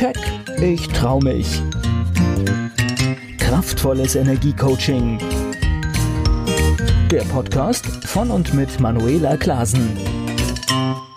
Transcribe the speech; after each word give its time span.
Keck, 0.00 0.16
ich 0.62 0.88
trau 0.88 1.20
mich. 1.20 1.60
Kraftvolles 3.36 4.14
Energiecoaching. 4.14 5.18
Der 7.10 7.20
Podcast 7.24 7.84
von 8.06 8.30
und 8.30 8.54
mit 8.54 8.80
Manuela 8.80 9.36
Klasen. 9.36 9.94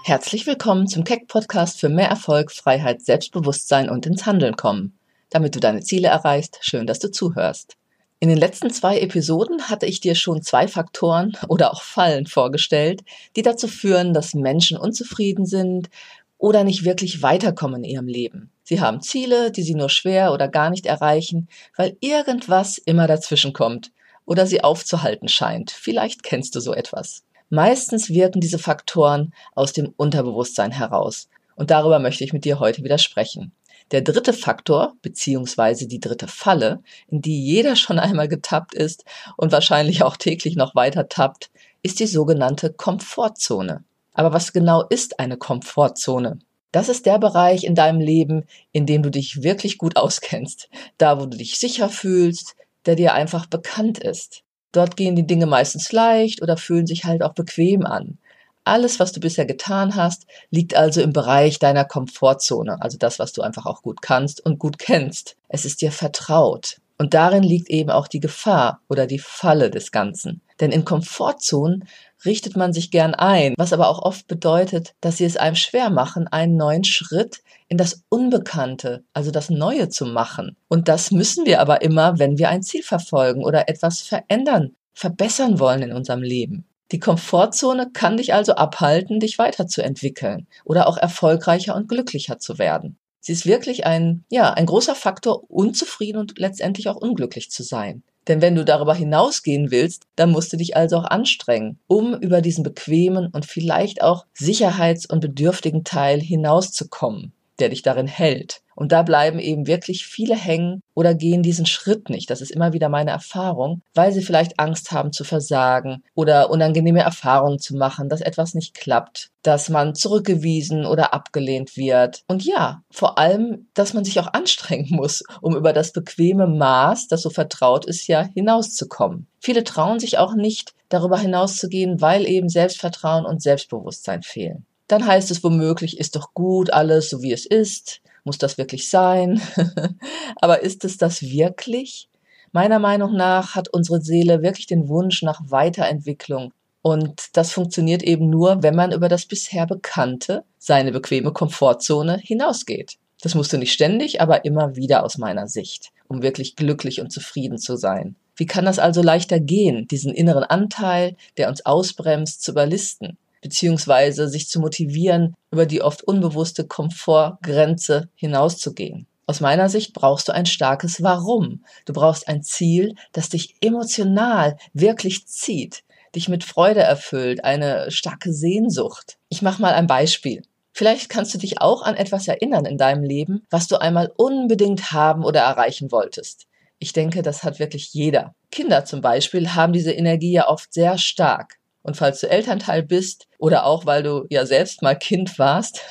Herzlich 0.03 0.45
willkommen 0.45 0.89
zum 0.89 1.05
Keck 1.05 1.29
Podcast 1.29 1.79
für 1.79 1.87
mehr 1.87 2.09
Erfolg, 2.09 2.51
Freiheit, 2.51 3.01
Selbstbewusstsein 3.01 3.89
und 3.89 4.05
ins 4.05 4.25
Handeln 4.25 4.57
kommen. 4.57 4.99
Damit 5.29 5.55
du 5.55 5.61
deine 5.61 5.79
Ziele 5.79 6.09
erreichst, 6.09 6.59
schön, 6.59 6.85
dass 6.85 6.99
du 6.99 7.09
zuhörst. 7.09 7.77
In 8.19 8.27
den 8.27 8.37
letzten 8.37 8.69
zwei 8.69 8.99
Episoden 8.99 9.69
hatte 9.69 9.85
ich 9.85 10.01
dir 10.01 10.15
schon 10.15 10.41
zwei 10.41 10.67
Faktoren 10.67 11.37
oder 11.47 11.71
auch 11.71 11.83
Fallen 11.83 12.27
vorgestellt, 12.27 13.05
die 13.37 13.43
dazu 13.43 13.69
führen, 13.69 14.13
dass 14.13 14.33
Menschen 14.33 14.77
unzufrieden 14.77 15.45
sind 15.45 15.89
oder 16.37 16.65
nicht 16.65 16.83
wirklich 16.83 17.21
weiterkommen 17.21 17.85
in 17.85 17.89
ihrem 17.89 18.07
Leben. 18.07 18.49
Sie 18.73 18.81
haben 18.81 19.01
Ziele, 19.01 19.51
die 19.51 19.61
sie 19.61 19.75
nur 19.75 19.89
schwer 19.89 20.33
oder 20.33 20.47
gar 20.47 20.71
nicht 20.71 20.87
erreichen, 20.87 21.47
weil 21.77 21.95
irgendwas 21.99 22.79
immer 22.79 23.05
dazwischen 23.05 23.53
kommt 23.53 23.91
oder 24.25 24.47
sie 24.47 24.63
aufzuhalten 24.63 25.27
scheint. 25.27 25.69
Vielleicht 25.69 26.23
kennst 26.23 26.55
du 26.55 26.59
so 26.59 26.73
etwas. 26.73 27.21
Meistens 27.51 28.09
wirken 28.09 28.41
diese 28.41 28.57
Faktoren 28.57 29.31
aus 29.53 29.73
dem 29.73 29.93
Unterbewusstsein 29.95 30.71
heraus. 30.71 31.29
Und 31.55 31.69
darüber 31.69 31.99
möchte 31.99 32.23
ich 32.23 32.33
mit 32.33 32.45
dir 32.45 32.59
heute 32.59 32.83
wieder 32.83 32.97
sprechen. 32.97 33.51
Der 33.91 34.01
dritte 34.01 34.33
Faktor, 34.33 34.95
beziehungsweise 35.03 35.87
die 35.87 35.99
dritte 35.99 36.27
Falle, 36.27 36.81
in 37.09 37.21
die 37.21 37.45
jeder 37.45 37.75
schon 37.75 37.99
einmal 37.99 38.27
getappt 38.27 38.73
ist 38.73 39.05
und 39.37 39.51
wahrscheinlich 39.51 40.01
auch 40.01 40.17
täglich 40.17 40.55
noch 40.55 40.73
weiter 40.73 41.09
tappt, 41.09 41.51
ist 41.83 41.99
die 41.99 42.07
sogenannte 42.07 42.73
Komfortzone. 42.73 43.83
Aber 44.13 44.33
was 44.33 44.51
genau 44.51 44.81
ist 44.89 45.19
eine 45.19 45.37
Komfortzone? 45.37 46.39
Das 46.73 46.89
ist 46.89 47.05
der 47.05 47.19
Bereich 47.19 47.65
in 47.65 47.75
deinem 47.75 48.01
Leben, 48.01 48.45
in 48.71 48.87
dem 48.87 49.03
du 49.03 49.11
dich 49.11 49.43
wirklich 49.43 49.77
gut 49.77 49.95
auskennst. 49.95 50.69
Da, 50.97 51.21
wo 51.21 51.27
du 51.27 51.37
dich 51.37 51.59
sicher 51.59 51.87
fühlst, 51.87 52.55
der 52.87 52.95
dir 52.95 53.13
einfach 53.13 53.45
bekannt 53.45 53.99
ist. 53.99 54.41
Dort 54.71 54.97
gehen 54.97 55.15
die 55.15 55.27
Dinge 55.27 55.45
meistens 55.45 55.91
leicht 55.91 56.41
oder 56.41 56.57
fühlen 56.57 56.87
sich 56.87 57.05
halt 57.05 57.21
auch 57.21 57.33
bequem 57.33 57.85
an. 57.85 58.17
Alles, 58.63 58.99
was 58.99 59.11
du 59.11 59.19
bisher 59.19 59.45
getan 59.45 59.95
hast, 59.95 60.25
liegt 60.49 60.75
also 60.75 61.01
im 61.01 61.13
Bereich 61.13 61.59
deiner 61.59 61.85
Komfortzone, 61.85 62.81
also 62.81 62.97
das, 62.97 63.19
was 63.19 63.33
du 63.33 63.43
einfach 63.43 63.67
auch 63.67 63.83
gut 63.83 64.01
kannst 64.01 64.43
und 64.43 64.57
gut 64.57 64.79
kennst. 64.79 65.35
Es 65.49 65.65
ist 65.65 65.81
dir 65.81 65.91
vertraut. 65.91 66.77
Und 66.97 67.13
darin 67.13 67.43
liegt 67.43 67.69
eben 67.69 67.89
auch 67.89 68.07
die 68.07 68.19
Gefahr 68.19 68.81
oder 68.87 69.07
die 69.07 69.19
Falle 69.19 69.69
des 69.69 69.91
Ganzen. 69.91 70.41
Denn 70.59 70.71
in 70.71 70.85
Komfortzonen 70.85 71.85
richtet 72.25 72.55
man 72.55 72.71
sich 72.71 72.91
gern 72.91 73.15
ein, 73.15 73.53
was 73.57 73.73
aber 73.73 73.89
auch 73.89 74.01
oft 74.01 74.27
bedeutet, 74.27 74.93
dass 75.01 75.17
sie 75.17 75.25
es 75.25 75.37
einem 75.37 75.55
schwer 75.55 75.89
machen, 75.89 76.27
einen 76.27 76.55
neuen 76.55 76.83
Schritt 76.83 77.41
in 77.67 77.77
das 77.77 78.03
Unbekannte, 78.09 79.03
also 79.13 79.31
das 79.31 79.49
Neue 79.49 79.89
zu 79.89 80.05
machen. 80.05 80.55
Und 80.67 80.87
das 80.87 81.11
müssen 81.11 81.45
wir 81.45 81.59
aber 81.59 81.81
immer, 81.81 82.19
wenn 82.19 82.37
wir 82.37 82.49
ein 82.49 82.63
Ziel 82.63 82.83
verfolgen 82.83 83.43
oder 83.43 83.67
etwas 83.67 84.01
verändern, 84.01 84.75
verbessern 84.93 85.59
wollen 85.59 85.81
in 85.81 85.91
unserem 85.91 86.21
Leben. 86.21 86.65
Die 86.91 86.99
Komfortzone 86.99 87.89
kann 87.91 88.17
dich 88.17 88.35
also 88.35 88.53
abhalten, 88.53 89.19
dich 89.19 89.39
weiterzuentwickeln 89.39 90.47
oder 90.63 90.87
auch 90.87 90.97
erfolgreicher 90.97 91.75
und 91.75 91.89
glücklicher 91.89 92.37
zu 92.37 92.59
werden. 92.59 92.97
Sie 93.25 93.31
ist 93.31 93.45
wirklich 93.45 93.85
ein, 93.85 94.25
ja, 94.29 94.51
ein 94.51 94.65
großer 94.65 94.95
Faktor, 94.95 95.49
unzufrieden 95.49 96.17
und 96.17 96.37
letztendlich 96.37 96.89
auch 96.89 96.97
unglücklich 96.97 97.49
zu 97.49 97.63
sein. 97.63 98.03
Denn 98.27 98.41
wenn 98.41 98.55
du 98.55 98.65
darüber 98.65 98.93
hinausgehen 98.93 99.71
willst, 99.71 100.03
dann 100.17 100.31
musst 100.31 100.51
du 100.51 100.57
dich 100.57 100.75
also 100.75 100.97
auch 100.97 101.05
anstrengen, 101.05 101.79
um 101.87 102.15
über 102.15 102.41
diesen 102.41 102.65
bequemen 102.65 103.27
und 103.27 103.45
vielleicht 103.45 104.01
auch 104.01 104.25
sicherheits- 104.33 105.05
und 105.05 105.21
bedürftigen 105.21 105.85
Teil 105.85 106.19
hinauszukommen, 106.19 107.31
der 107.59 107.69
dich 107.69 107.81
darin 107.81 108.07
hält. 108.07 108.61
Und 108.75 108.91
da 108.91 109.03
bleiben 109.03 109.39
eben 109.39 109.67
wirklich 109.67 110.05
viele 110.05 110.35
hängen 110.35 110.81
oder 110.93 111.13
gehen 111.13 111.43
diesen 111.43 111.65
Schritt 111.65 112.09
nicht. 112.09 112.29
Das 112.29 112.41
ist 112.41 112.51
immer 112.51 112.73
wieder 112.73 112.89
meine 112.89 113.11
Erfahrung, 113.11 113.81
weil 113.93 114.11
sie 114.11 114.21
vielleicht 114.21 114.59
Angst 114.59 114.91
haben 114.91 115.11
zu 115.11 115.23
versagen 115.23 116.03
oder 116.15 116.49
unangenehme 116.49 117.01
Erfahrungen 117.01 117.59
zu 117.59 117.75
machen, 117.75 118.09
dass 118.09 118.21
etwas 118.21 118.53
nicht 118.53 118.73
klappt, 118.73 119.31
dass 119.41 119.69
man 119.69 119.95
zurückgewiesen 119.95 120.85
oder 120.85 121.13
abgelehnt 121.13 121.77
wird. 121.77 122.23
Und 122.27 122.45
ja, 122.45 122.83
vor 122.91 123.17
allem, 123.17 123.67
dass 123.73 123.93
man 123.93 124.05
sich 124.05 124.19
auch 124.19 124.33
anstrengen 124.33 124.87
muss, 124.89 125.23
um 125.41 125.55
über 125.55 125.73
das 125.73 125.91
bequeme 125.91 126.47
Maß, 126.47 127.07
das 127.07 127.21
so 127.21 127.29
vertraut 127.29 127.85
ist, 127.85 128.07
ja 128.07 128.23
hinauszukommen. 128.33 129.27
Viele 129.39 129.63
trauen 129.63 129.99
sich 129.99 130.17
auch 130.17 130.35
nicht, 130.35 130.73
darüber 130.89 131.17
hinauszugehen, 131.17 132.01
weil 132.01 132.25
eben 132.27 132.49
Selbstvertrauen 132.49 133.25
und 133.25 133.41
Selbstbewusstsein 133.41 134.21
fehlen. 134.21 134.65
Dann 134.87 135.07
heißt 135.07 135.31
es 135.31 135.43
womöglich, 135.43 135.97
ist 135.97 136.15
doch 136.15 136.33
gut 136.33 136.71
alles, 136.71 137.09
so 137.09 137.21
wie 137.21 137.31
es 137.31 137.45
ist. 137.45 138.01
Muss 138.23 138.37
das 138.37 138.57
wirklich 138.57 138.89
sein? 138.89 139.41
Aber 140.37 140.61
ist 140.61 140.85
es 140.85 140.97
das 140.97 141.21
wirklich? 141.21 142.09
Meiner 142.51 142.79
Meinung 142.79 143.15
nach 143.15 143.55
hat 143.55 143.69
unsere 143.69 144.01
Seele 144.01 144.41
wirklich 144.43 144.67
den 144.67 144.87
Wunsch 144.87 145.23
nach 145.23 145.41
Weiterentwicklung. 145.45 146.53
Und 146.81 147.35
das 147.37 147.51
funktioniert 147.51 148.03
eben 148.03 148.29
nur, 148.29 148.61
wenn 148.61 148.75
man 148.75 148.91
über 148.91 149.09
das 149.09 149.25
bisher 149.25 149.65
Bekannte, 149.65 150.43
seine 150.57 150.91
bequeme 150.91 151.31
Komfortzone 151.31 152.17
hinausgeht. 152.17 152.97
Das 153.21 153.35
musst 153.35 153.53
du 153.53 153.57
nicht 153.57 153.71
ständig, 153.71 154.19
aber 154.19 154.43
immer 154.43 154.75
wieder 154.75 155.03
aus 155.05 155.17
meiner 155.17 155.47
Sicht, 155.47 155.91
um 156.09 156.21
wirklich 156.21 156.57
glücklich 156.57 156.99
und 156.99 157.09
zufrieden 157.09 157.57
zu 157.57 157.77
sein. 157.77 158.17
Wie 158.35 158.45
kann 158.45 158.65
das 158.65 158.79
also 158.79 159.01
leichter 159.01 159.39
gehen, 159.39 159.87
diesen 159.87 160.13
inneren 160.13 160.43
Anteil, 160.43 161.15
der 161.37 161.47
uns 161.49 161.65
ausbremst, 161.65 162.43
zu 162.43 162.51
überlisten? 162.51 163.17
Beziehungsweise 163.43 164.27
sich 164.27 164.49
zu 164.49 164.59
motivieren, 164.59 165.35
über 165.51 165.67
die 165.67 165.83
oft 165.83 166.03
unbewusste 166.03 166.65
Komfortgrenze 166.65 168.09
hinauszugehen. 168.15 169.05
Aus 169.25 169.39
meiner 169.39 169.69
Sicht 169.69 169.93
brauchst 169.93 170.27
du 170.27 170.33
ein 170.33 170.45
starkes 170.45 171.03
Warum. 171.03 171.63
Du 171.85 171.93
brauchst 171.93 172.27
ein 172.27 172.41
Ziel, 172.41 172.95
das 173.11 173.29
dich 173.29 173.55
emotional 173.61 174.57
wirklich 174.73 175.27
zieht, 175.27 175.83
dich 176.15 176.27
mit 176.27 176.43
Freude 176.43 176.81
erfüllt, 176.81 177.43
eine 177.43 177.91
starke 177.91 178.33
Sehnsucht. 178.33 179.17
Ich 179.29 179.41
mache 179.41 179.61
mal 179.61 179.73
ein 179.73 179.87
Beispiel. 179.87 180.41
Vielleicht 180.73 181.09
kannst 181.09 181.33
du 181.33 181.37
dich 181.37 181.61
auch 181.61 181.83
an 181.83 181.95
etwas 181.95 182.27
erinnern 182.27 182.65
in 182.65 182.77
deinem 182.77 183.03
Leben, 183.03 183.45
was 183.49 183.67
du 183.67 183.79
einmal 183.79 184.11
unbedingt 184.17 184.91
haben 184.91 185.23
oder 185.23 185.41
erreichen 185.41 185.91
wolltest. 185.91 186.47
Ich 186.79 186.91
denke, 186.91 187.21
das 187.21 187.43
hat 187.43 187.59
wirklich 187.59 187.93
jeder. 187.93 188.33
Kinder 188.51 188.83
zum 188.83 188.99
Beispiel 188.99 189.53
haben 189.53 189.71
diese 189.71 189.91
Energie 189.91 190.33
ja 190.33 190.49
oft 190.49 190.73
sehr 190.73 190.97
stark. 190.97 191.55
Und 191.83 191.97
falls 191.97 192.21
du 192.21 192.29
Elternteil 192.29 192.81
bist 192.81 193.27
oder 193.37 193.65
auch 193.65 193.85
weil 193.85 194.03
du 194.03 194.25
ja 194.29 194.45
selbst 194.45 194.81
mal 194.81 194.95
Kind 194.95 195.37
warst, 195.37 195.81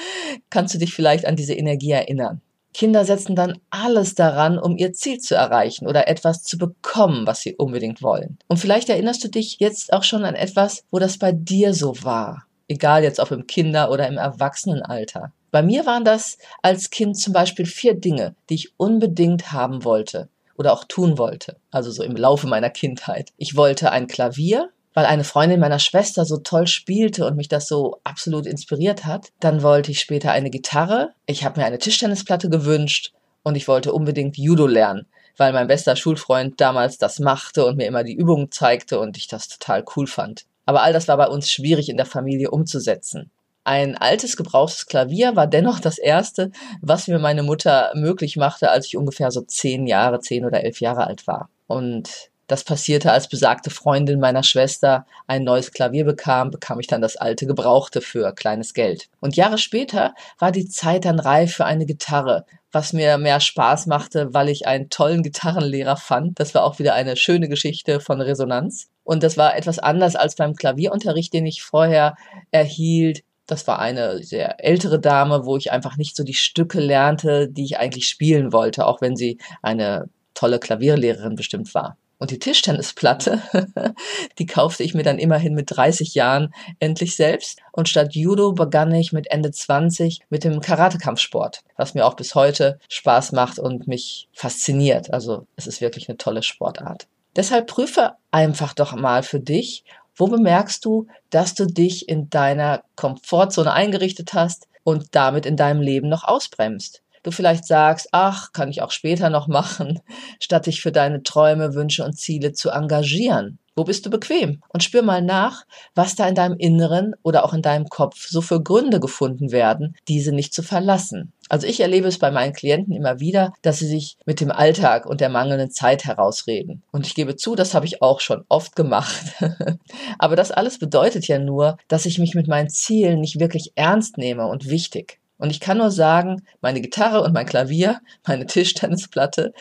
kannst 0.50 0.74
du 0.74 0.78
dich 0.78 0.94
vielleicht 0.94 1.26
an 1.26 1.36
diese 1.36 1.54
Energie 1.54 1.90
erinnern. 1.90 2.42
Kinder 2.74 3.04
setzen 3.04 3.34
dann 3.34 3.58
alles 3.70 4.14
daran, 4.14 4.58
um 4.58 4.76
ihr 4.76 4.92
Ziel 4.92 5.18
zu 5.18 5.34
erreichen 5.34 5.86
oder 5.88 6.06
etwas 6.06 6.44
zu 6.44 6.58
bekommen, 6.58 7.26
was 7.26 7.40
sie 7.40 7.56
unbedingt 7.56 8.02
wollen. 8.02 8.38
Und 8.46 8.58
vielleicht 8.58 8.88
erinnerst 8.88 9.24
du 9.24 9.28
dich 9.28 9.58
jetzt 9.58 9.92
auch 9.92 10.04
schon 10.04 10.24
an 10.24 10.34
etwas, 10.34 10.84
wo 10.90 10.98
das 10.98 11.18
bei 11.18 11.32
dir 11.32 11.74
so 11.74 12.04
war. 12.04 12.44
Egal 12.68 13.02
jetzt 13.02 13.18
ob 13.18 13.30
im 13.30 13.46
Kinder- 13.46 13.90
oder 13.90 14.06
im 14.06 14.18
Erwachsenenalter. 14.18 15.32
Bei 15.50 15.62
mir 15.62 15.86
waren 15.86 16.04
das 16.04 16.36
als 16.62 16.90
Kind 16.90 17.16
zum 17.16 17.32
Beispiel 17.32 17.64
vier 17.64 17.94
Dinge, 17.94 18.34
die 18.50 18.54
ich 18.54 18.72
unbedingt 18.76 19.50
haben 19.50 19.84
wollte 19.84 20.28
oder 20.56 20.72
auch 20.72 20.84
tun 20.84 21.16
wollte. 21.16 21.56
Also 21.70 21.90
so 21.90 22.02
im 22.02 22.16
Laufe 22.16 22.46
meiner 22.46 22.68
Kindheit. 22.68 23.30
Ich 23.38 23.56
wollte 23.56 23.90
ein 23.90 24.06
Klavier, 24.08 24.70
weil 24.94 25.06
eine 25.06 25.24
Freundin 25.24 25.60
meiner 25.60 25.78
Schwester 25.78 26.24
so 26.24 26.38
toll 26.38 26.66
spielte 26.66 27.26
und 27.26 27.36
mich 27.36 27.48
das 27.48 27.68
so 27.68 28.00
absolut 28.04 28.46
inspiriert 28.46 29.04
hat. 29.04 29.28
Dann 29.40 29.62
wollte 29.62 29.90
ich 29.90 30.00
später 30.00 30.32
eine 30.32 30.50
Gitarre. 30.50 31.10
Ich 31.26 31.44
habe 31.44 31.60
mir 31.60 31.66
eine 31.66 31.78
Tischtennisplatte 31.78 32.48
gewünscht 32.48 33.12
und 33.42 33.56
ich 33.56 33.68
wollte 33.68 33.92
unbedingt 33.92 34.36
Judo 34.36 34.66
lernen, 34.66 35.06
weil 35.36 35.52
mein 35.52 35.66
bester 35.66 35.96
Schulfreund 35.96 36.60
damals 36.60 36.98
das 36.98 37.18
machte 37.18 37.64
und 37.64 37.76
mir 37.76 37.86
immer 37.86 38.04
die 38.04 38.14
Übungen 38.14 38.50
zeigte 38.50 38.98
und 39.00 39.16
ich 39.16 39.28
das 39.28 39.48
total 39.48 39.84
cool 39.96 40.06
fand. 40.06 40.44
Aber 40.66 40.82
all 40.82 40.92
das 40.92 41.08
war 41.08 41.16
bei 41.16 41.28
uns 41.28 41.50
schwierig 41.50 41.88
in 41.88 41.96
der 41.96 42.06
Familie 42.06 42.50
umzusetzen. 42.50 43.30
Ein 43.64 43.96
altes 43.96 44.36
gebrauchtes 44.36 44.86
Klavier 44.86 45.36
war 45.36 45.46
dennoch 45.46 45.78
das 45.78 45.98
erste, 45.98 46.50
was 46.80 47.06
mir 47.06 47.18
meine 47.18 47.42
Mutter 47.42 47.92
möglich 47.94 48.36
machte, 48.36 48.70
als 48.70 48.86
ich 48.86 48.96
ungefähr 48.96 49.30
so 49.30 49.42
zehn 49.42 49.86
Jahre, 49.86 50.20
zehn 50.20 50.46
oder 50.46 50.64
elf 50.64 50.80
Jahre 50.80 51.06
alt 51.06 51.26
war. 51.26 51.50
Und 51.66 52.30
das 52.48 52.64
passierte, 52.64 53.12
als 53.12 53.28
besagte 53.28 53.70
Freundin 53.70 54.18
meiner 54.18 54.42
Schwester 54.42 55.06
ein 55.26 55.44
neues 55.44 55.70
Klavier 55.70 56.04
bekam, 56.04 56.50
bekam 56.50 56.80
ich 56.80 56.86
dann 56.86 57.02
das 57.02 57.16
alte 57.16 57.46
Gebrauchte 57.46 58.00
für 58.00 58.32
kleines 58.32 58.74
Geld. 58.74 59.08
Und 59.20 59.36
Jahre 59.36 59.58
später 59.58 60.14
war 60.38 60.50
die 60.50 60.66
Zeit 60.66 61.04
dann 61.04 61.20
reif 61.20 61.54
für 61.54 61.66
eine 61.66 61.84
Gitarre, 61.84 62.46
was 62.72 62.94
mir 62.94 63.18
mehr 63.18 63.40
Spaß 63.40 63.86
machte, 63.86 64.32
weil 64.32 64.48
ich 64.48 64.66
einen 64.66 64.88
tollen 64.88 65.22
Gitarrenlehrer 65.22 65.96
fand. 65.96 66.40
Das 66.40 66.54
war 66.54 66.64
auch 66.64 66.78
wieder 66.78 66.94
eine 66.94 67.16
schöne 67.16 67.48
Geschichte 67.48 68.00
von 68.00 68.20
Resonanz. 68.20 68.88
Und 69.04 69.22
das 69.22 69.36
war 69.36 69.54
etwas 69.54 69.78
anders 69.78 70.16
als 70.16 70.34
beim 70.34 70.54
Klavierunterricht, 70.54 71.32
den 71.34 71.46
ich 71.46 71.62
vorher 71.62 72.16
erhielt. 72.50 73.24
Das 73.46 73.66
war 73.66 73.78
eine 73.78 74.22
sehr 74.22 74.64
ältere 74.64 75.00
Dame, 75.00 75.44
wo 75.44 75.56
ich 75.58 75.70
einfach 75.70 75.98
nicht 75.98 76.16
so 76.16 76.24
die 76.24 76.34
Stücke 76.34 76.80
lernte, 76.80 77.48
die 77.48 77.64
ich 77.64 77.78
eigentlich 77.78 78.08
spielen 78.08 78.52
wollte, 78.52 78.86
auch 78.86 79.02
wenn 79.02 79.16
sie 79.16 79.38
eine 79.62 80.08
tolle 80.32 80.58
Klavierlehrerin 80.58 81.36
bestimmt 81.36 81.74
war. 81.74 81.98
Und 82.18 82.32
die 82.32 82.38
Tischtennisplatte, 82.38 83.42
die 84.38 84.46
kaufte 84.46 84.82
ich 84.82 84.94
mir 84.94 85.04
dann 85.04 85.18
immerhin 85.18 85.54
mit 85.54 85.70
30 85.70 86.14
Jahren 86.14 86.52
endlich 86.80 87.14
selbst. 87.14 87.60
Und 87.72 87.88
statt 87.88 88.14
Judo 88.14 88.52
begann 88.52 88.92
ich 88.92 89.12
mit 89.12 89.30
Ende 89.30 89.52
20 89.52 90.20
mit 90.28 90.42
dem 90.42 90.60
Karatekampfsport, 90.60 91.62
was 91.76 91.94
mir 91.94 92.04
auch 92.04 92.14
bis 92.14 92.34
heute 92.34 92.80
Spaß 92.88 93.32
macht 93.32 93.58
und 93.60 93.86
mich 93.86 94.28
fasziniert. 94.32 95.12
Also 95.12 95.46
es 95.54 95.66
ist 95.68 95.80
wirklich 95.80 96.08
eine 96.08 96.18
tolle 96.18 96.42
Sportart. 96.42 97.06
Deshalb 97.36 97.68
prüfe 97.68 98.14
einfach 98.32 98.74
doch 98.74 98.96
mal 98.96 99.22
für 99.22 99.38
dich, 99.38 99.84
wo 100.16 100.26
bemerkst 100.26 100.84
du, 100.84 101.06
dass 101.30 101.54
du 101.54 101.66
dich 101.66 102.08
in 102.08 102.28
deiner 102.28 102.82
Komfortzone 102.96 103.72
eingerichtet 103.72 104.34
hast 104.34 104.66
und 104.82 105.14
damit 105.14 105.46
in 105.46 105.56
deinem 105.56 105.80
Leben 105.80 106.08
noch 106.08 106.24
ausbremst? 106.24 107.02
Du 107.22 107.30
vielleicht 107.30 107.66
sagst, 107.66 108.08
ach, 108.12 108.52
kann 108.52 108.70
ich 108.70 108.82
auch 108.82 108.90
später 108.90 109.30
noch 109.30 109.48
machen, 109.48 110.00
statt 110.40 110.66
dich 110.66 110.80
für 110.82 110.92
deine 110.92 111.22
Träume, 111.22 111.74
Wünsche 111.74 112.04
und 112.04 112.18
Ziele 112.18 112.52
zu 112.52 112.70
engagieren. 112.70 113.58
Wo 113.78 113.84
bist 113.84 114.04
du 114.04 114.10
bequem? 114.10 114.60
Und 114.70 114.82
spür 114.82 115.02
mal 115.02 115.22
nach, 115.22 115.62
was 115.94 116.16
da 116.16 116.26
in 116.26 116.34
deinem 116.34 116.56
Inneren 116.58 117.14
oder 117.22 117.44
auch 117.44 117.54
in 117.54 117.62
deinem 117.62 117.88
Kopf 117.88 118.26
so 118.28 118.40
für 118.40 118.60
Gründe 118.60 118.98
gefunden 118.98 119.52
werden, 119.52 119.94
diese 120.08 120.32
nicht 120.32 120.52
zu 120.52 120.64
verlassen. 120.64 121.32
Also 121.48 121.68
ich 121.68 121.78
erlebe 121.78 122.08
es 122.08 122.18
bei 122.18 122.32
meinen 122.32 122.52
Klienten 122.52 122.92
immer 122.92 123.20
wieder, 123.20 123.52
dass 123.62 123.78
sie 123.78 123.86
sich 123.86 124.16
mit 124.26 124.40
dem 124.40 124.50
Alltag 124.50 125.06
und 125.06 125.20
der 125.20 125.28
mangelnden 125.28 125.70
Zeit 125.70 126.04
herausreden. 126.04 126.82
Und 126.90 127.06
ich 127.06 127.14
gebe 127.14 127.36
zu, 127.36 127.54
das 127.54 127.72
habe 127.72 127.86
ich 127.86 128.02
auch 128.02 128.18
schon 128.18 128.44
oft 128.48 128.74
gemacht. 128.74 129.34
Aber 130.18 130.34
das 130.34 130.50
alles 130.50 130.80
bedeutet 130.80 131.28
ja 131.28 131.38
nur, 131.38 131.76
dass 131.86 132.04
ich 132.04 132.18
mich 132.18 132.34
mit 132.34 132.48
meinen 132.48 132.70
Zielen 132.70 133.20
nicht 133.20 133.38
wirklich 133.38 133.74
ernst 133.76 134.18
nehme 134.18 134.48
und 134.48 134.68
wichtig. 134.68 135.17
Und 135.38 135.50
ich 135.50 135.60
kann 135.60 135.78
nur 135.78 135.90
sagen, 135.90 136.42
meine 136.60 136.80
Gitarre 136.80 137.22
und 137.22 137.32
mein 137.32 137.46
Klavier, 137.46 138.00
meine 138.26 138.46
Tischtennisplatte, 138.46 139.52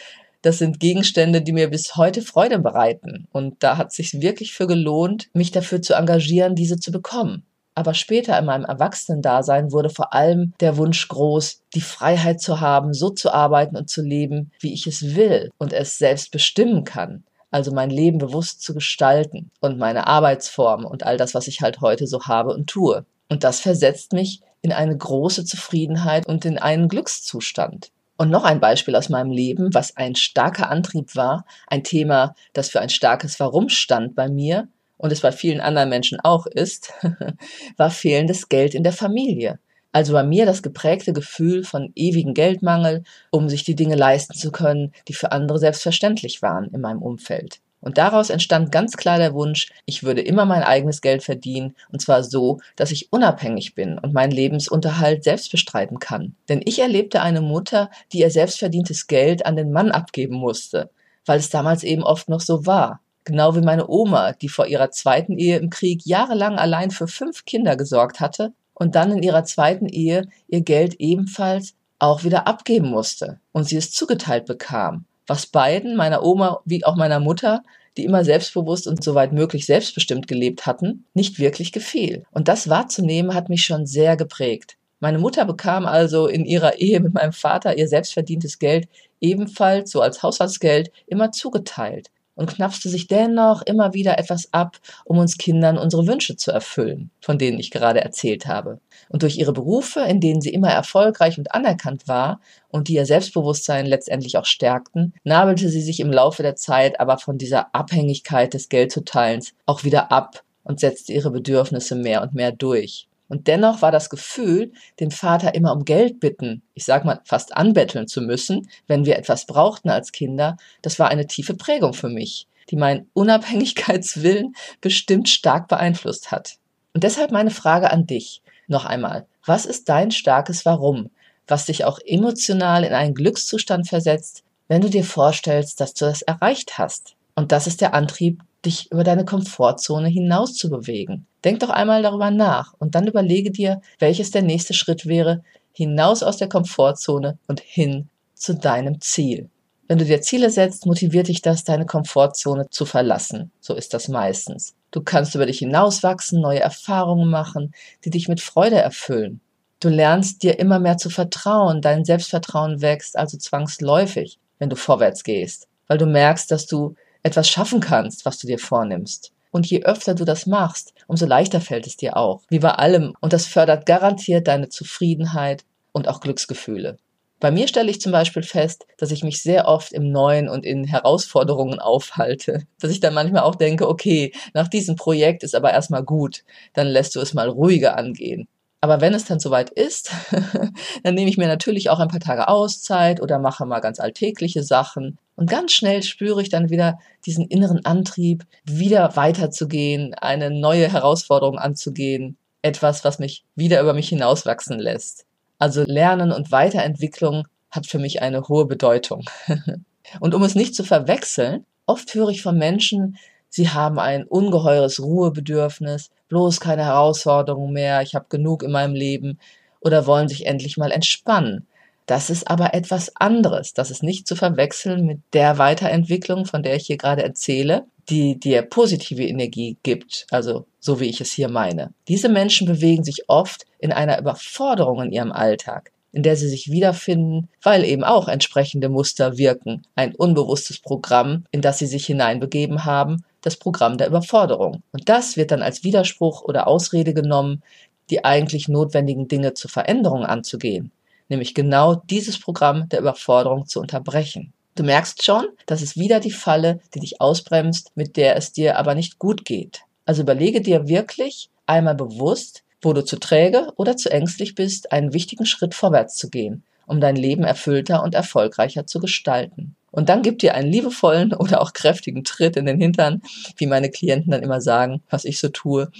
das 0.41 0.57
sind 0.59 0.79
Gegenstände, 0.79 1.41
die 1.41 1.51
mir 1.51 1.69
bis 1.69 1.95
heute 1.95 2.21
Freude 2.21 2.59
bereiten. 2.59 3.27
Und 3.31 3.63
da 3.63 3.77
hat 3.77 3.87
es 3.89 3.95
sich 3.95 4.21
wirklich 4.21 4.53
für 4.53 4.67
gelohnt, 4.67 5.27
mich 5.33 5.51
dafür 5.51 5.81
zu 5.81 5.93
engagieren, 5.93 6.55
diese 6.55 6.77
zu 6.79 6.91
bekommen. 6.91 7.43
Aber 7.75 7.93
später 7.93 8.39
in 8.39 8.45
meinem 8.45 8.65
Erwachsenendasein 8.65 9.71
wurde 9.71 9.91
vor 9.91 10.13
allem 10.13 10.53
der 10.59 10.77
Wunsch 10.77 11.07
groß, 11.07 11.61
die 11.75 11.81
Freiheit 11.81 12.41
zu 12.41 12.59
haben, 12.59 12.93
so 12.93 13.11
zu 13.11 13.31
arbeiten 13.31 13.77
und 13.77 13.89
zu 13.89 14.01
leben, 14.01 14.51
wie 14.59 14.73
ich 14.73 14.87
es 14.87 15.15
will 15.15 15.51
und 15.59 15.73
es 15.73 15.99
selbst 15.99 16.31
bestimmen 16.31 16.85
kann. 16.85 17.23
Also 17.51 17.71
mein 17.71 17.91
Leben 17.91 18.17
bewusst 18.17 18.63
zu 18.63 18.73
gestalten 18.73 19.51
und 19.59 19.77
meine 19.77 20.07
Arbeitsform 20.07 20.85
und 20.85 21.03
all 21.03 21.17
das, 21.17 21.35
was 21.35 21.47
ich 21.47 21.61
halt 21.61 21.81
heute 21.81 22.07
so 22.07 22.23
habe 22.23 22.51
und 22.53 22.67
tue. 22.67 23.05
Und 23.29 23.43
das 23.43 23.59
versetzt 23.59 24.13
mich 24.13 24.41
in 24.61 24.71
eine 24.71 24.97
große 24.97 25.45
Zufriedenheit 25.45 26.27
und 26.27 26.45
in 26.45 26.57
einen 26.57 26.87
Glückszustand. 26.87 27.91
Und 28.17 28.31
noch 28.31 28.43
ein 28.43 28.59
Beispiel 28.59 28.95
aus 28.95 29.09
meinem 29.09 29.31
Leben, 29.31 29.73
was 29.73 29.95
ein 29.95 30.15
starker 30.15 30.69
Antrieb 30.69 31.15
war, 31.15 31.45
ein 31.67 31.83
Thema, 31.83 32.35
das 32.53 32.69
für 32.69 32.81
ein 32.81 32.89
starkes 32.89 33.39
Warum 33.39 33.69
stand 33.69 34.15
bei 34.15 34.27
mir 34.27 34.67
und 34.97 35.11
es 35.11 35.21
bei 35.21 35.31
vielen 35.31 35.61
anderen 35.61 35.89
Menschen 35.89 36.19
auch 36.19 36.47
ist, 36.47 36.93
war 37.77 37.91
fehlendes 37.91 38.49
Geld 38.49 38.73
in 38.73 38.83
der 38.83 38.93
Familie. 38.93 39.59
Also 39.91 40.13
bei 40.13 40.23
mir 40.23 40.45
das 40.45 40.63
geprägte 40.63 41.13
Gefühl 41.13 41.63
von 41.63 41.91
ewigen 41.95 42.33
Geldmangel, 42.33 43.03
um 43.31 43.49
sich 43.49 43.63
die 43.63 43.75
Dinge 43.75 43.95
leisten 43.95 44.33
zu 44.33 44.51
können, 44.51 44.93
die 45.07 45.13
für 45.13 45.31
andere 45.31 45.59
selbstverständlich 45.59 46.41
waren 46.41 46.65
in 46.73 46.81
meinem 46.81 47.01
Umfeld. 47.01 47.61
Und 47.79 47.97
daraus 47.97 48.29
entstand 48.29 48.71
ganz 48.71 48.97
klar 48.97 49.17
der 49.17 49.33
Wunsch, 49.33 49.69
ich 49.85 50.03
würde 50.03 50.21
immer 50.21 50.45
mein 50.45 50.63
eigenes 50.63 51.01
Geld 51.01 51.23
verdienen, 51.23 51.75
und 51.91 52.01
zwar 52.01 52.23
so, 52.23 52.59
dass 52.75 52.91
ich 52.91 53.11
unabhängig 53.13 53.75
bin 53.75 53.99
und 53.99 54.13
meinen 54.13 54.31
Lebensunterhalt 54.31 55.23
selbst 55.23 55.51
bestreiten 55.51 55.99
kann. 55.99 56.35
Denn 56.49 56.61
ich 56.65 56.79
erlebte 56.79 57.21
eine 57.21 57.41
Mutter, 57.41 57.91
die 58.11 58.19
ihr 58.19 58.31
selbstverdientes 58.31 59.07
Geld 59.07 59.45
an 59.45 59.55
den 59.55 59.71
Mann 59.71 59.91
abgeben 59.91 60.35
musste, 60.35 60.89
weil 61.25 61.39
es 61.39 61.49
damals 61.49 61.83
eben 61.83 62.03
oft 62.03 62.29
noch 62.29 62.41
so 62.41 62.65
war. 62.65 63.01
Genau 63.25 63.55
wie 63.55 63.61
meine 63.61 63.87
Oma, 63.89 64.33
die 64.33 64.49
vor 64.49 64.67
ihrer 64.67 64.89
zweiten 64.89 65.37
Ehe 65.37 65.57
im 65.57 65.69
Krieg 65.69 66.05
jahrelang 66.05 66.57
allein 66.57 66.91
für 66.91 67.07
fünf 67.07 67.45
Kinder 67.45 67.75
gesorgt 67.75 68.19
hatte 68.19 68.53
und 68.73 68.95
dann 68.95 69.11
in 69.11 69.21
ihrer 69.21 69.43
zweiten 69.43 69.87
Ehe 69.87 70.27
ihr 70.47 70.61
Geld 70.61 70.95
ebenfalls 70.99 71.75
auch 71.99 72.23
wieder 72.23 72.47
abgeben 72.47 72.87
musste 72.87 73.39
und 73.51 73.65
sie 73.65 73.75
es 73.75 73.91
zugeteilt 73.91 74.45
bekam 74.45 75.05
was 75.27 75.45
beiden, 75.45 75.95
meiner 75.95 76.23
Oma 76.23 76.61
wie 76.65 76.83
auch 76.85 76.95
meiner 76.95 77.19
Mutter, 77.19 77.63
die 77.97 78.05
immer 78.05 78.23
selbstbewusst 78.23 78.87
und 78.87 79.03
soweit 79.03 79.33
möglich 79.33 79.65
selbstbestimmt 79.65 80.27
gelebt 80.27 80.65
hatten, 80.65 81.05
nicht 81.13 81.39
wirklich 81.39 81.71
gefiel. 81.71 82.23
Und 82.31 82.47
das 82.47 82.69
wahrzunehmen 82.69 83.33
hat 83.33 83.49
mich 83.49 83.65
schon 83.65 83.85
sehr 83.85 84.15
geprägt. 84.17 84.77
Meine 84.99 85.19
Mutter 85.19 85.45
bekam 85.45 85.85
also 85.85 86.27
in 86.27 86.45
ihrer 86.45 86.79
Ehe 86.79 86.99
mit 86.99 87.13
meinem 87.13 87.33
Vater 87.33 87.77
ihr 87.77 87.87
selbstverdientes 87.87 88.57
Geld 88.57 88.87
ebenfalls 89.21 89.91
so 89.91 90.01
als 90.01 90.23
Haushaltsgeld 90.23 90.91
immer 91.05 91.31
zugeteilt 91.31 92.09
und 92.37 92.49
knapste 92.49 92.87
sich 92.87 93.07
dennoch 93.07 93.61
immer 93.63 93.93
wieder 93.93 94.17
etwas 94.17 94.53
ab, 94.53 94.77
um 95.03 95.17
uns 95.17 95.37
Kindern 95.37 95.77
unsere 95.77 96.07
Wünsche 96.07 96.37
zu 96.37 96.51
erfüllen, 96.51 97.09
von 97.19 97.37
denen 97.37 97.59
ich 97.59 97.71
gerade 97.71 97.99
erzählt 97.99 98.47
habe. 98.47 98.79
Und 99.09 99.23
durch 99.23 99.37
ihre 99.37 99.51
Berufe, 99.53 100.01
in 100.01 100.21
denen 100.21 100.39
sie 100.39 100.53
immer 100.53 100.69
erfolgreich 100.69 101.37
und 101.37 101.53
anerkannt 101.53 102.07
war 102.07 102.39
und 102.69 102.87
die 102.87 102.93
ihr 102.93 103.05
Selbstbewusstsein 103.05 103.85
letztendlich 103.85 104.37
auch 104.37 104.45
stärkten, 104.45 105.13
nabelte 105.23 105.67
sie 105.69 105.81
sich 105.81 105.99
im 105.99 106.11
Laufe 106.11 106.43
der 106.43 106.55
Zeit 106.55 106.99
aber 106.99 107.17
von 107.17 107.37
dieser 107.37 107.75
Abhängigkeit 107.75 108.53
des 108.53 108.69
Geldzuteilens 108.69 109.53
auch 109.65 109.83
wieder 109.83 110.11
ab 110.11 110.43
und 110.63 110.79
setzte 110.79 111.13
ihre 111.13 111.31
Bedürfnisse 111.31 111.95
mehr 111.95 112.21
und 112.21 112.33
mehr 112.33 112.51
durch. 112.51 113.07
Und 113.29 113.47
dennoch 113.47 113.81
war 113.81 113.91
das 113.91 114.09
Gefühl, 114.09 114.71
den 114.99 115.11
Vater 115.11 115.53
immer 115.53 115.73
um 115.73 115.85
Geld 115.85 116.19
bitten, 116.19 116.61
ich 116.73 116.85
sag 116.85 117.05
mal 117.05 117.19
fast 117.25 117.55
anbetteln 117.55 118.07
zu 118.07 118.21
müssen, 118.21 118.69
wenn 118.87 119.05
wir 119.05 119.17
etwas 119.17 119.45
brauchten 119.45 119.89
als 119.89 120.11
Kinder, 120.11 120.57
das 120.81 120.97
war 120.99 121.09
eine 121.09 121.27
tiefe 121.27 121.53
Prägung 121.53 121.93
für 121.93 122.09
mich, 122.09 122.47
die 122.69 122.77
meinen 122.77 123.09
Unabhängigkeitswillen 123.13 124.55
bestimmt 124.81 125.29
stark 125.29 125.67
beeinflusst 125.67 126.31
hat. 126.31 126.55
Und 126.93 127.03
deshalb 127.03 127.31
meine 127.31 127.51
Frage 127.51 127.91
an 127.91 128.07
dich 128.07 128.41
noch 128.67 128.85
einmal. 128.85 129.27
Was 129.45 129.65
ist 129.65 129.89
dein 129.89 130.11
starkes 130.11 130.65
Warum, 130.65 131.09
was 131.47 131.65
dich 131.65 131.85
auch 131.85 131.99
emotional 132.05 132.83
in 132.83 132.93
einen 132.93 133.13
Glückszustand 133.13 133.87
versetzt, 133.87 134.43
wenn 134.67 134.81
du 134.81 134.89
dir 134.89 135.03
vorstellst, 135.03 135.79
dass 135.79 135.93
du 135.93 136.05
das 136.05 136.21
erreicht 136.21 136.77
hast? 136.77 137.15
Und 137.35 137.51
das 137.51 137.67
ist 137.67 137.81
der 137.81 137.93
Antrieb, 137.93 138.41
dich 138.67 138.91
über 138.91 139.03
deine 139.03 139.25
Komfortzone 139.25 140.09
hinaus 140.09 140.53
zu 140.53 140.69
bewegen. 140.69 141.25
Denk 141.43 141.61
doch 141.61 141.69
einmal 141.69 142.03
darüber 142.03 142.29
nach 142.29 142.73
und 142.77 142.93
dann 142.93 143.07
überlege 143.07 143.49
dir, 143.49 143.81
welches 143.99 144.31
der 144.31 144.43
nächste 144.43 144.73
Schritt 144.73 145.05
wäre, 145.07 145.43
hinaus 145.71 146.21
aus 146.21 146.37
der 146.37 146.49
Komfortzone 146.49 147.37
und 147.47 147.61
hin 147.61 148.09
zu 148.35 148.53
deinem 148.53 149.01
Ziel. 149.01 149.49
Wenn 149.87 149.97
du 149.97 150.05
dir 150.05 150.21
Ziele 150.21 150.49
setzt, 150.49 150.85
motiviert 150.85 151.29
dich 151.29 151.41
das, 151.41 151.63
deine 151.63 151.85
Komfortzone 151.85 152.69
zu 152.69 152.85
verlassen. 152.85 153.51
So 153.61 153.73
ist 153.73 153.93
das 153.93 154.09
meistens. 154.09 154.75
Du 154.91 155.01
kannst 155.01 155.33
über 155.33 155.45
dich 155.45 155.59
hinauswachsen, 155.59 156.41
neue 156.41 156.59
Erfahrungen 156.59 157.29
machen, 157.29 157.73
die 158.03 158.09
dich 158.09 158.27
mit 158.27 158.41
Freude 158.41 158.75
erfüllen. 158.75 159.39
Du 159.79 159.89
lernst 159.89 160.43
dir 160.43 160.59
immer 160.59 160.79
mehr 160.79 160.97
zu 160.97 161.09
vertrauen, 161.09 161.81
dein 161.81 162.03
Selbstvertrauen 162.03 162.81
wächst 162.81 163.17
also 163.17 163.37
zwangsläufig, 163.37 164.39
wenn 164.59 164.69
du 164.69 164.75
vorwärts 164.75 165.23
gehst, 165.23 165.67
weil 165.87 165.97
du 165.97 166.05
merkst, 166.05 166.51
dass 166.51 166.65
du 166.65 166.95
etwas 167.27 167.49
schaffen 167.49 167.79
kannst, 167.79 168.25
was 168.25 168.39
du 168.39 168.47
dir 168.47 168.59
vornimmst. 168.59 169.31
Und 169.51 169.65
je 169.65 169.83
öfter 169.83 170.13
du 170.13 170.25
das 170.25 170.45
machst, 170.45 170.93
umso 171.07 171.25
leichter 171.25 171.61
fällt 171.61 171.87
es 171.87 171.97
dir 171.97 172.17
auch, 172.17 172.41
wie 172.49 172.59
bei 172.59 172.71
allem. 172.71 173.13
Und 173.21 173.33
das 173.33 173.45
fördert 173.45 173.85
garantiert 173.85 174.47
deine 174.47 174.69
Zufriedenheit 174.69 175.63
und 175.91 176.07
auch 176.07 176.19
Glücksgefühle. 176.19 176.97
Bei 177.39 177.51
mir 177.51 177.67
stelle 177.67 177.91
ich 177.91 178.01
zum 178.01 178.11
Beispiel 178.11 178.41
fest, 178.41 178.87
dass 178.97 179.11
ich 179.11 179.23
mich 179.23 179.43
sehr 179.43 179.67
oft 179.67 179.93
im 179.93 180.11
Neuen 180.11 180.49
und 180.49 180.65
in 180.65 180.85
Herausforderungen 180.85 181.79
aufhalte. 181.79 182.65
Dass 182.79 182.89
ich 182.89 182.99
dann 182.99 183.13
manchmal 183.13 183.43
auch 183.43 183.55
denke, 183.55 183.87
okay, 183.87 184.31
nach 184.53 184.67
diesem 184.67 184.95
Projekt 184.95 185.43
ist 185.43 185.53
aber 185.53 185.71
erstmal 185.71 186.03
gut, 186.03 186.43
dann 186.73 186.87
lässt 186.87 187.15
du 187.15 187.19
es 187.19 187.35
mal 187.35 187.47
ruhiger 187.47 187.95
angehen. 187.95 188.47
Aber 188.81 189.01
wenn 189.01 189.13
es 189.13 189.25
dann 189.25 189.39
soweit 189.39 189.69
ist, 189.69 190.11
dann 191.03 191.13
nehme 191.13 191.29
ich 191.29 191.37
mir 191.37 191.47
natürlich 191.47 191.89
auch 191.89 191.99
ein 191.99 192.07
paar 192.07 192.19
Tage 192.19 192.47
Auszeit 192.47 193.21
oder 193.21 193.37
mache 193.37 193.65
mal 193.65 193.79
ganz 193.81 193.99
alltägliche 193.99 194.63
Sachen. 194.63 195.19
Und 195.37 195.49
ganz 195.49 195.71
schnell 195.71 196.01
spüre 196.01 196.41
ich 196.41 196.49
dann 196.49 196.71
wieder 196.71 196.97
diesen 197.25 197.47
inneren 197.47 197.85
Antrieb, 197.85 198.45
wieder 198.65 199.15
weiterzugehen, 199.15 200.15
eine 200.15 200.49
neue 200.49 200.91
Herausforderung 200.91 201.59
anzugehen. 201.59 202.37
Etwas, 202.63 203.05
was 203.05 203.19
mich 203.19 203.45
wieder 203.55 203.79
über 203.79 203.93
mich 203.93 204.09
hinauswachsen 204.09 204.79
lässt. 204.79 205.25
Also 205.59 205.83
Lernen 205.83 206.31
und 206.31 206.51
Weiterentwicklung 206.51 207.47
hat 207.69 207.85
für 207.85 207.99
mich 207.99 208.23
eine 208.23 208.47
hohe 208.47 208.65
Bedeutung. 208.65 209.25
und 210.19 210.33
um 210.33 210.41
es 210.41 210.55
nicht 210.55 210.73
zu 210.73 210.83
verwechseln, 210.83 211.65
oft 211.85 212.13
höre 212.15 212.29
ich 212.29 212.41
von 212.41 212.57
Menschen, 212.57 213.17
sie 213.47 213.69
haben 213.69 213.99
ein 213.99 214.23
ungeheures 214.23 214.99
Ruhebedürfnis, 214.99 216.09
bloß 216.29 216.59
keine 216.59 216.85
Herausforderungen 216.85 217.73
mehr, 217.73 218.01
ich 218.01 218.15
habe 218.15 218.25
genug 218.29 218.63
in 218.63 218.71
meinem 218.71 218.95
Leben 218.95 219.39
oder 219.81 220.07
wollen 220.07 220.29
sich 220.29 220.47
endlich 220.47 220.77
mal 220.77 220.91
entspannen. 220.91 221.67
Das 222.07 222.29
ist 222.29 222.49
aber 222.49 222.73
etwas 222.73 223.15
anderes. 223.17 223.73
Das 223.73 223.91
ist 223.91 224.01
nicht 224.01 224.27
zu 224.27 224.35
verwechseln 224.35 225.05
mit 225.05 225.19
der 225.33 225.57
Weiterentwicklung, 225.57 226.45
von 226.45 226.63
der 226.63 226.75
ich 226.75 226.87
hier 226.87 226.97
gerade 226.97 227.21
erzähle, 227.21 227.85
die 228.09 228.39
dir 228.39 228.61
positive 228.61 229.27
Energie 229.27 229.77
gibt, 229.83 230.25
also 230.31 230.65
so 230.79 231.01
wie 231.01 231.09
ich 231.09 231.19
es 231.19 231.33
hier 231.33 231.49
meine. 231.49 231.93
Diese 232.07 232.29
Menschen 232.29 232.65
bewegen 232.65 233.03
sich 233.03 233.27
oft 233.27 233.65
in 233.79 233.91
einer 233.91 234.17
Überforderung 234.17 235.01
in 235.01 235.11
ihrem 235.11 235.33
Alltag, 235.33 235.91
in 236.13 236.23
der 236.23 236.37
sie 236.37 236.47
sich 236.47 236.71
wiederfinden, 236.71 237.49
weil 237.61 237.83
eben 237.83 238.05
auch 238.05 238.29
entsprechende 238.29 238.87
Muster 238.87 239.37
wirken. 239.37 239.81
Ein 239.95 240.15
unbewusstes 240.15 240.79
Programm, 240.79 241.43
in 241.51 241.61
das 241.61 241.79
sie 241.79 241.87
sich 241.87 242.05
hineinbegeben 242.05 242.85
haben, 242.85 243.25
das 243.41 243.57
Programm 243.57 243.97
der 243.97 244.07
Überforderung. 244.07 244.81
Und 244.93 245.09
das 245.09 245.35
wird 245.35 245.51
dann 245.51 245.61
als 245.61 245.83
Widerspruch 245.83 246.41
oder 246.43 246.67
Ausrede 246.67 247.13
genommen, 247.13 247.61
die 248.09 248.23
eigentlich 248.23 248.69
notwendigen 248.69 249.27
Dinge 249.27 249.53
zur 249.53 249.69
Veränderung 249.69 250.23
anzugehen, 250.23 250.91
nämlich 251.29 251.53
genau 251.53 251.95
dieses 251.95 252.39
Programm 252.39 252.89
der 252.89 252.99
Überforderung 252.99 253.65
zu 253.67 253.79
unterbrechen. 253.79 254.53
Du 254.75 254.83
merkst 254.83 255.23
schon, 255.23 255.47
das 255.65 255.81
ist 255.81 255.97
wieder 255.97 256.19
die 256.19 256.31
Falle, 256.31 256.79
die 256.93 256.99
dich 256.99 257.19
ausbremst, 257.19 257.91
mit 257.95 258.15
der 258.15 258.35
es 258.35 258.51
dir 258.51 258.77
aber 258.77 258.93
nicht 258.93 259.17
gut 259.17 259.43
geht. 259.43 259.81
Also 260.05 260.21
überlege 260.21 260.61
dir 260.61 260.87
wirklich 260.87 261.49
einmal 261.65 261.95
bewusst, 261.95 262.63
wo 262.81 262.93
du 262.93 263.03
zu 263.03 263.17
träge 263.19 263.71
oder 263.75 263.97
zu 263.97 264.11
ängstlich 264.11 264.55
bist, 264.55 264.91
einen 264.91 265.13
wichtigen 265.13 265.45
Schritt 265.45 265.73
vorwärts 265.73 266.15
zu 266.15 266.29
gehen, 266.29 266.63
um 266.85 267.01
dein 267.01 267.15
Leben 267.15 267.43
erfüllter 267.43 268.03
und 268.03 268.13
erfolgreicher 268.13 268.85
zu 268.85 268.99
gestalten. 268.99 269.75
Und 269.91 270.09
dann 270.09 270.21
gib 270.21 270.37
dir 270.39 270.53
einen 270.53 270.71
liebevollen 270.71 271.33
oder 271.33 271.59
auch 271.61 271.73
kräftigen 271.73 272.23
Tritt 272.23 272.55
in 272.55 272.67
den 272.67 272.79
Hintern, 272.79 273.23
wie 273.57 273.65
meine 273.65 273.89
Klienten 273.89 274.31
dann 274.31 274.43
immer 274.43 274.61
sagen, 274.61 275.01
was 275.09 275.25
ich 275.25 275.39
so 275.39 275.49
tue 275.49 275.91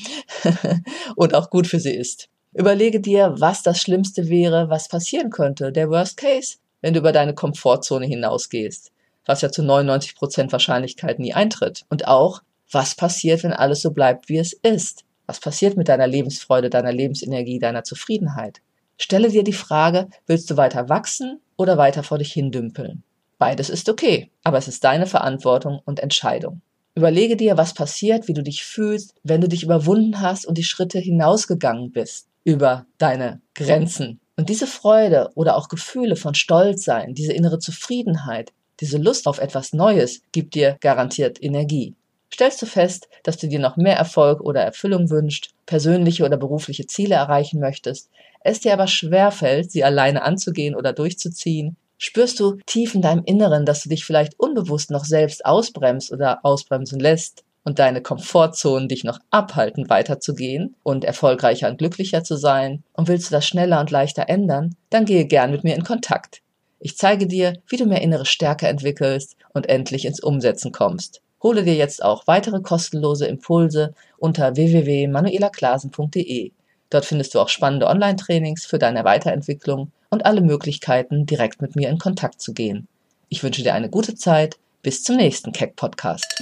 und 1.15 1.33
auch 1.33 1.49
gut 1.49 1.65
für 1.65 1.79
sie 1.79 1.95
ist. 1.95 2.29
Überlege 2.57 2.99
dir, 2.99 3.35
was 3.37 3.61
das 3.61 3.79
Schlimmste 3.79 4.29
wäre, 4.29 4.67
was 4.67 4.87
passieren 4.87 5.29
könnte, 5.29 5.71
der 5.71 5.91
Worst 5.91 6.17
Case, 6.17 6.55
wenn 6.81 6.95
du 6.95 7.01
über 7.01 7.11
deine 7.11 7.35
Komfortzone 7.35 8.07
hinausgehst, 8.07 8.91
was 9.27 9.41
ja 9.41 9.51
zu 9.51 9.61
99 9.61 10.15
Prozent 10.15 10.51
Wahrscheinlichkeit 10.51 11.19
nie 11.19 11.35
eintritt. 11.35 11.85
Und 11.89 12.07
auch, 12.07 12.41
was 12.71 12.95
passiert, 12.95 13.43
wenn 13.43 13.53
alles 13.53 13.83
so 13.83 13.91
bleibt, 13.91 14.27
wie 14.27 14.39
es 14.39 14.53
ist? 14.53 15.05
Was 15.27 15.39
passiert 15.39 15.77
mit 15.77 15.87
deiner 15.87 16.07
Lebensfreude, 16.07 16.71
deiner 16.71 16.91
Lebensenergie, 16.91 17.59
deiner 17.59 17.83
Zufriedenheit? 17.83 18.61
Stelle 18.97 19.29
dir 19.29 19.43
die 19.43 19.53
Frage, 19.53 20.07
willst 20.25 20.49
du 20.49 20.57
weiter 20.57 20.89
wachsen 20.89 21.39
oder 21.57 21.77
weiter 21.77 22.01
vor 22.01 22.17
dich 22.17 22.33
hindümpeln? 22.33 23.03
Beides 23.37 23.69
ist 23.69 23.87
okay, 23.87 24.31
aber 24.43 24.57
es 24.57 24.67
ist 24.67 24.83
deine 24.83 25.05
Verantwortung 25.05 25.79
und 25.85 25.99
Entscheidung. 25.99 26.61
Überlege 26.95 27.37
dir, 27.37 27.55
was 27.55 27.75
passiert, 27.75 28.27
wie 28.27 28.33
du 28.33 28.41
dich 28.41 28.63
fühlst, 28.63 29.13
wenn 29.21 29.41
du 29.41 29.47
dich 29.47 29.61
überwunden 29.61 30.21
hast 30.21 30.47
und 30.47 30.57
die 30.57 30.63
Schritte 30.63 30.97
hinausgegangen 30.97 31.91
bist 31.91 32.27
über 32.47 32.85
deine 32.97 33.41
Grenzen. 33.55 34.21
Und 34.37 34.47
diese 34.47 34.67
Freude 34.67 35.31
oder 35.35 35.57
auch 35.57 35.67
Gefühle 35.67 36.15
von 36.15 36.33
Stolzsein, 36.33 37.13
diese 37.13 37.33
innere 37.33 37.59
Zufriedenheit, 37.59 38.53
diese 38.79 38.97
Lust 38.97 39.27
auf 39.27 39.39
etwas 39.39 39.73
Neues 39.73 40.21
gibt 40.31 40.55
dir 40.55 40.77
garantiert 40.79 41.43
Energie. 41.43 41.93
Stellst 42.33 42.61
du 42.61 42.65
fest, 42.65 43.09
dass 43.23 43.35
du 43.35 43.49
dir 43.49 43.59
noch 43.59 43.75
mehr 43.75 43.97
Erfolg 43.97 44.39
oder 44.39 44.61
Erfüllung 44.61 45.09
wünschst, 45.09 45.49
persönliche 45.65 46.23
oder 46.23 46.37
berufliche 46.37 46.85
Ziele 46.85 47.15
erreichen 47.15 47.59
möchtest, 47.59 48.09
es 48.39 48.61
dir 48.61 48.71
aber 48.71 48.87
schwerfällt, 48.87 49.69
sie 49.71 49.83
alleine 49.83 50.21
anzugehen 50.21 50.73
oder 50.75 50.93
durchzuziehen, 50.93 51.75
Spürst 51.99 52.39
du 52.39 52.57
tief 52.67 52.93
in 52.93 53.01
deinem 53.01 53.23
Inneren, 53.25 53.65
dass 53.65 53.81
du 53.81 53.89
dich 53.89 54.05
vielleicht 54.05 54.39
unbewusst 54.39 54.91
noch 54.91 55.03
selbst 55.03 55.43
ausbremst 55.43 56.11
oder 56.11 56.45
ausbremsen 56.45 56.99
lässt 56.99 57.43
und 57.67 57.79
deine 57.79 58.01
Komfortzonen 58.01 58.87
dich 58.87 59.03
noch 59.03 59.19
abhalten, 59.29 59.89
weiterzugehen 59.89 60.77
und 60.83 61.03
erfolgreicher 61.03 61.67
und 61.67 61.79
glücklicher 61.79 62.23
zu 62.23 62.37
sein? 62.37 62.81
Und 62.93 63.09
willst 63.09 63.29
du 63.29 63.33
das 63.33 63.45
schneller 63.45 63.81
und 63.81 63.91
leichter 63.91 64.29
ändern? 64.29 64.77
Dann 64.89 65.03
gehe 65.03 65.25
gern 65.25 65.51
mit 65.51 65.65
mir 65.65 65.75
in 65.75 65.83
Kontakt. 65.83 66.41
Ich 66.79 66.95
zeige 66.95 67.27
dir, 67.27 67.55
wie 67.67 67.75
du 67.75 67.85
mehr 67.85 68.01
innere 68.01 68.25
Stärke 68.25 68.69
entwickelst 68.69 69.35
und 69.53 69.67
endlich 69.67 70.05
ins 70.05 70.21
Umsetzen 70.21 70.71
kommst. 70.71 71.19
Hole 71.43 71.65
dir 71.65 71.75
jetzt 71.75 72.01
auch 72.01 72.25
weitere 72.25 72.61
kostenlose 72.61 73.27
Impulse 73.27 73.93
unter 74.17 74.55
www.manuelaklasen.de. 74.55 76.53
Dort 76.89 77.03
findest 77.05 77.35
du 77.35 77.41
auch 77.41 77.49
spannende 77.49 77.87
Online-Trainings 77.87 78.65
für 78.65 78.79
deine 78.79 79.03
Weiterentwicklung 79.03 79.91
und 80.09 80.25
alle 80.25 80.39
Möglichkeiten, 80.39 81.25
direkt 81.25 81.61
mit 81.61 81.75
mir 81.75 81.89
in 81.89 81.97
Kontakt 81.97 82.39
zu 82.39 82.53
gehen. 82.53 82.87
Ich 83.27 83.43
wünsche 83.43 83.61
dir 83.61 83.73
eine 83.73 83.89
gute 83.89 84.15
Zeit. 84.15 84.55
Bis 84.83 85.03
zum 85.03 85.17
nächsten 85.17 85.51
Keck 85.51 85.75
Podcast. 85.75 86.41